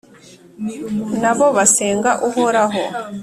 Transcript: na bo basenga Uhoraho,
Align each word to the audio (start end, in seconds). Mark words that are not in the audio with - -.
na 1.21 1.31
bo 1.37 1.47
basenga 1.57 2.11
Uhoraho, 2.27 2.81